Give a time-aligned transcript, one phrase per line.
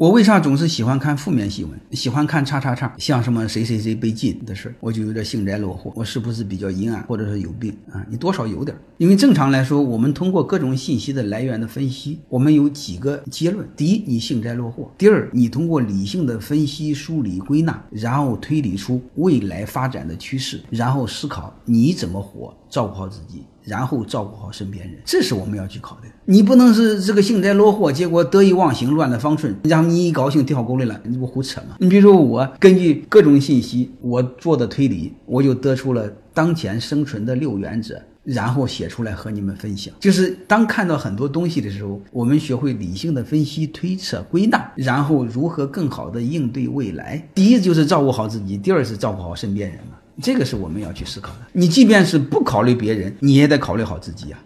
[0.00, 5.92] 我为啥总是喜欢看负面新闻，喜欢看叉叉叉，像什么谁谁谁被禁的事我就有点幸灾乐祸。
[5.94, 8.02] 我是不是比较阴暗，或者是有病啊？
[8.08, 8.74] 你多少有点。
[8.96, 23.44] 因为正常来说，我们通过各种信息的来源的分析，我们有几个结论：第一，你幸灾乐祸；第二，你通过理性的分析、梳理、归纳，然后推理出未来发展的趋势，然后思考你怎么活，照顾好自己。
[23.70, 26.08] 然后照顾好身边人，这是我们要去考虑。
[26.24, 31.76] 你不能是这个幸灾乐祸，结果得意忘形，乱了方寸，然后你一高兴掉沟里了，你不胡扯吗？
[31.78, 39.94] 你比如说我根据各种信息，我做的推理，我就得出了当前生存的六原则，然后写出来和你们分享。
[40.00, 47.26] 就是当看到很多东西的时候，我们学会理性的分析、推测、归纳，然后如何更好的应对未来。
[47.34, 49.96] 第一就是照顾好自己，第二是照顾好身边人嘛。
[50.22, 51.38] 这个是我们要去思考的。
[51.52, 54.38] 你即便是不考虑别人，你也得考虑好自己啊。